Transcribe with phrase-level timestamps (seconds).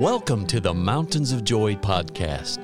[0.00, 2.58] Welcome to the Mountains of Joy podcast,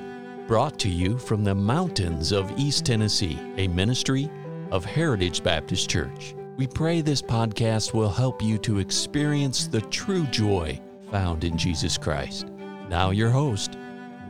[0.47, 4.27] brought to you from the mountains of East Tennessee, a ministry
[4.71, 6.33] of Heritage Baptist Church.
[6.55, 10.81] We pray this podcast will help you to experience the true joy
[11.11, 12.47] found in Jesus Christ.
[12.89, 13.77] Now, your host,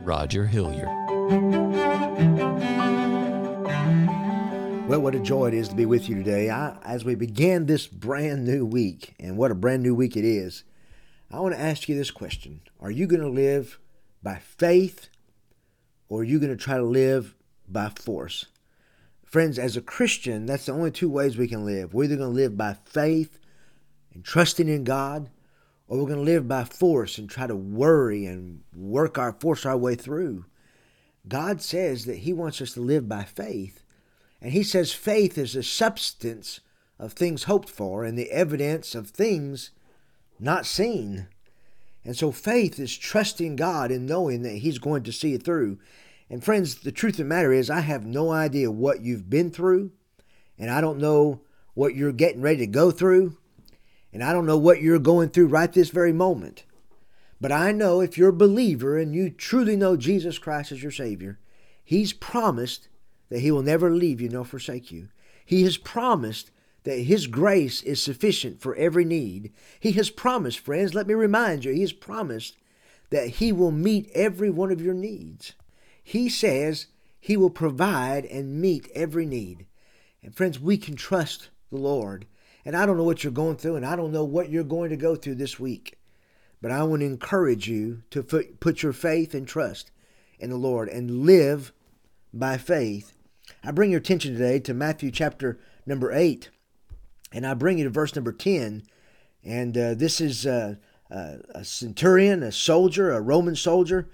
[0.02, 0.88] Roger Hilliard.
[4.86, 6.50] Well, what a joy it is to be with you today.
[6.50, 10.26] I, as we begin this brand new week, and what a brand new week it
[10.26, 10.64] is,
[11.30, 13.78] I want to ask you this question Are you going to live
[14.22, 15.08] by faith
[16.08, 17.34] or are you going to try to live
[17.68, 18.46] by force?
[19.24, 21.92] Friends, as a Christian, that's the only two ways we can live.
[21.92, 23.38] We're either going to live by faith
[24.14, 25.28] and trusting in God,
[25.86, 29.66] or we're going to live by force and try to worry and work our force
[29.66, 30.46] our way through.
[31.28, 33.84] God says that He wants us to live by faith.
[34.40, 36.60] And He says faith is the substance
[36.98, 39.72] of things hoped for and the evidence of things
[40.40, 41.28] not seen.
[42.04, 45.78] And so faith is trusting God and knowing that He's going to see it through.
[46.30, 49.50] And friends, the truth of the matter is, I have no idea what you've been
[49.50, 49.92] through,
[50.58, 51.40] and I don't know
[51.74, 53.36] what you're getting ready to go through,
[54.12, 56.64] and I don't know what you're going through right this very moment.
[57.40, 60.92] But I know if you're a believer and you truly know Jesus Christ as your
[60.92, 61.38] Savior,
[61.84, 62.88] He's promised
[63.28, 65.08] that He will never leave you nor forsake you.
[65.44, 66.50] He has promised
[66.88, 69.52] that His grace is sufficient for every need.
[69.78, 72.56] He has promised, friends, let me remind you, He has promised
[73.10, 75.52] that He will meet every one of your needs.
[76.02, 76.86] He says
[77.20, 79.66] He will provide and meet every need.
[80.22, 82.26] And friends, we can trust the Lord.
[82.64, 84.88] And I don't know what you're going through, and I don't know what you're going
[84.88, 85.98] to go through this week.
[86.62, 89.90] But I want to encourage you to put your faith and trust
[90.38, 91.70] in the Lord and live
[92.32, 93.12] by faith.
[93.62, 96.48] I bring your attention today to Matthew chapter number 8.
[97.32, 98.82] And I bring you to verse number 10.
[99.44, 100.76] And uh, this is uh,
[101.10, 104.08] uh, a centurion, a soldier, a Roman soldier.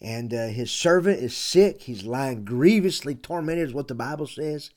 [0.00, 1.82] And uh, his servant is sick.
[1.82, 4.70] He's lying grievously tormented, is what the Bible says.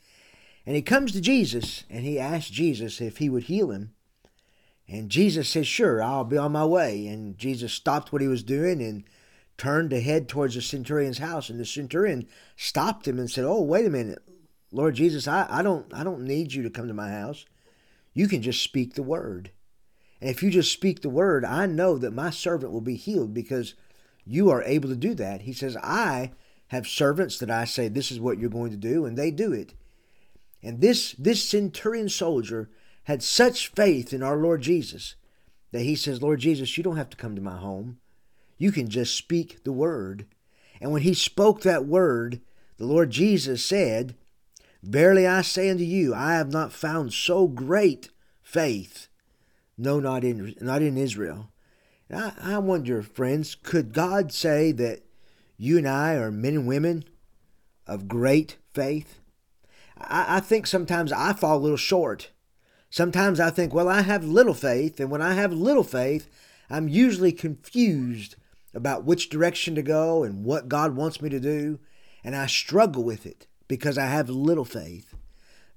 [0.66, 3.94] And he comes to Jesus and he asks Jesus if he would heal him.
[4.88, 7.08] And Jesus says, Sure, I'll be on my way.
[7.08, 9.04] And Jesus stopped what he was doing and
[9.58, 11.50] turned to head towards the centurion's house.
[11.50, 14.20] And the centurion stopped him and said, Oh, wait a minute.
[14.72, 17.46] Lord Jesus, I, I don't I don't need you to come to my house.
[18.20, 19.52] You can just speak the word.
[20.20, 23.34] And if you just speak the word, I know that my servant will be healed
[23.34, 23.76] because
[24.26, 25.44] you are able to do that.
[25.44, 26.34] He says, I
[26.68, 29.54] have servants that I say, this is what you're going to do, and they do
[29.54, 29.74] it.
[30.62, 32.70] And this, this centurion soldier
[33.04, 35.16] had such faith in our Lord Jesus
[35.72, 38.00] that he says, Lord Jesus, you don't have to come to my home.
[38.58, 40.26] You can just speak the word.
[40.82, 42.42] And when he spoke that word,
[42.76, 44.18] the Lord Jesus said,
[44.82, 48.10] Verily I say unto you, I have not found so great
[48.42, 49.08] faith,
[49.78, 51.52] no, not in not in Israel.
[52.12, 55.02] I, I wonder, friends, could God say that
[55.58, 57.04] you and I are men and women
[57.86, 59.20] of great faith?
[59.98, 62.32] I, I think sometimes I fall a little short.
[62.90, 66.30] Sometimes I think, well, I have little faith, and when I have little faith,
[66.70, 68.36] I'm usually confused
[68.74, 71.80] about which direction to go and what God wants me to do,
[72.24, 75.16] and I struggle with it because I have little faith.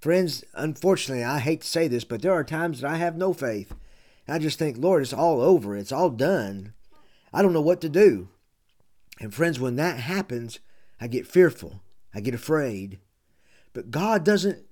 [0.01, 3.33] Friends, unfortunately, I hate to say this, but there are times that I have no
[3.33, 3.73] faith.
[4.27, 5.77] I just think, Lord, it's all over.
[5.77, 6.73] It's all done.
[7.33, 8.29] I don't know what to do.
[9.21, 10.59] And friends, when that happens,
[11.01, 11.83] I get fearful.
[12.13, 12.99] I get afraid.
[13.73, 14.67] But God doesn't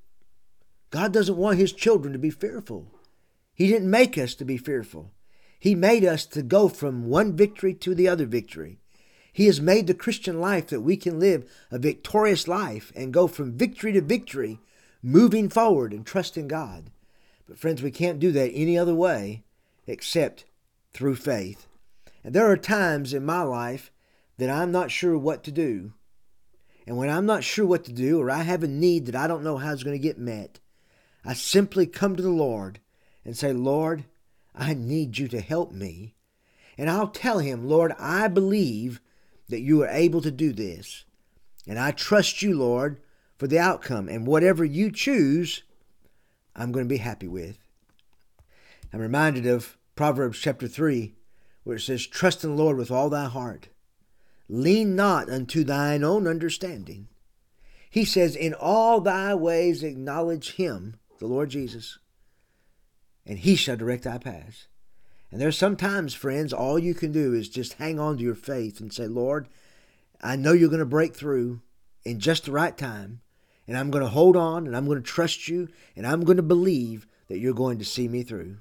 [0.91, 2.89] God doesn't want his children to be fearful.
[3.55, 5.13] He didn't make us to be fearful.
[5.61, 8.80] He made us to go from one victory to the other victory.
[9.33, 13.27] He has made the Christian life that we can live a victorious life and go
[13.27, 14.61] from victory to victory,
[15.03, 16.91] moving forward and trusting God.
[17.49, 19.45] But, friends, we can't do that any other way
[19.87, 20.45] except
[20.93, 21.67] through faith.
[22.23, 23.91] And there are times in my life
[24.39, 25.93] that I'm not sure what to do.
[26.87, 29.27] And when I'm not sure what to do, or I have a need that I
[29.27, 30.61] don't know how it's going to get met,
[31.25, 32.81] I simply come to the Lord
[33.25, 34.05] and say, Lord,
[34.55, 36.15] I need you to help me.
[36.77, 39.01] And I'll tell him, Lord, I believe
[39.51, 41.05] that you are able to do this.
[41.67, 43.01] And I trust you, Lord,
[43.37, 44.09] for the outcome.
[44.09, 45.63] And whatever you choose,
[46.57, 47.59] I'm going to be happy with.
[48.93, 51.15] I'm reminded of Proverbs chapter 3,
[51.65, 53.69] where it says, Trust in the Lord with all thy heart.
[54.49, 57.09] Lean not unto thine own understanding.
[57.89, 61.99] He says, In all thy ways acknowledge him, the Lord Jesus,
[63.27, 64.67] and he shall direct thy paths.
[65.31, 68.81] And there's sometimes, friends, all you can do is just hang on to your faith
[68.81, 69.49] and say, Lord,
[70.21, 71.61] I know you're going to break through
[72.05, 73.21] in just the right time.
[73.69, 76.37] And I'm going to hold on and I'm going to trust you and I'm going
[76.39, 78.57] to believe that you're going to see me through.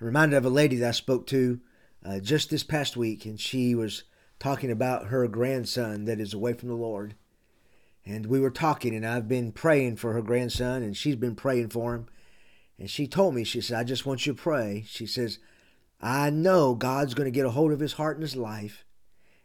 [0.00, 1.60] I'm reminded of a lady that I spoke to
[2.04, 4.04] uh, just this past week, and she was
[4.38, 7.14] talking about her grandson that is away from the Lord.
[8.04, 11.68] And we were talking, and I've been praying for her grandson, and she's been praying
[11.68, 12.06] for him.
[12.78, 14.84] And she told me, she said, I just want you to pray.
[14.86, 15.38] She says,
[16.00, 18.84] I know God's going to get a hold of his heart and his life.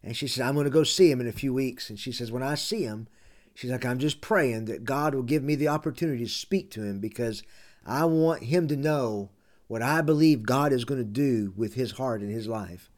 [0.03, 1.89] And she says, I'm going to go see him in a few weeks.
[1.89, 3.07] And she says, when I see him,
[3.55, 6.83] she's like, I'm just praying that God will give me the opportunity to speak to
[6.83, 7.43] him because
[7.85, 9.31] I want him to know
[9.67, 12.91] what I believe God is going to do with his heart and his life.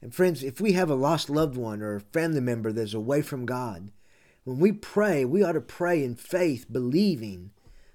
[0.00, 3.22] And friends, if we have a lost loved one or a family member that's away
[3.22, 3.90] from God,
[4.44, 7.50] when we pray, we ought to pray in faith, believing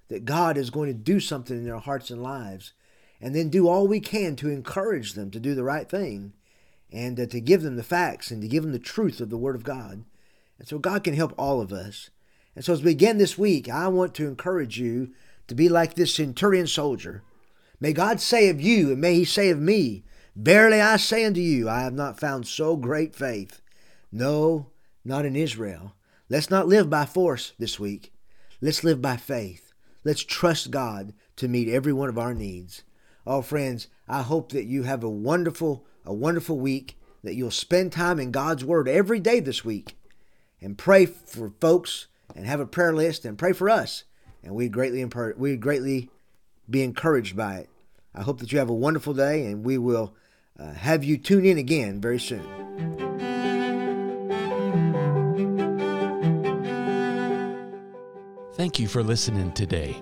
[0.09, 2.73] that God is going to do something in their hearts and lives,
[3.23, 6.33] and then do all we can to encourage them to do the right thing
[6.91, 9.37] and uh, to give them the facts and to give them the truth of the
[9.37, 10.03] Word of God.
[10.59, 12.09] And so God can help all of us.
[12.53, 15.11] And so as we begin this week, I want to encourage you
[15.47, 17.23] to be like this centurion soldier.
[17.79, 20.03] May God say of you, and may He say of me,
[20.35, 23.61] Verily I say unto you, I have not found so great faith.
[24.11, 24.67] No,
[25.05, 25.95] not in Israel.
[26.27, 28.11] Let's not live by force this week.
[28.59, 29.71] Let's live by faith.
[30.03, 32.83] Let's trust God to meet every one of our needs.
[33.25, 37.91] Oh, friends, I hope that you have a wonderful, a wonderful week, that you'll spend
[37.91, 39.95] time in God's Word every day this week
[40.61, 44.03] and pray for folks and have a prayer list and pray for us.
[44.43, 45.05] And we'd greatly,
[45.37, 46.09] we'd greatly
[46.69, 47.69] be encouraged by it.
[48.13, 50.13] I hope that you have a wonderful day and we will
[50.59, 52.43] uh, have you tune in again very soon.
[58.55, 60.01] Thank you for listening today.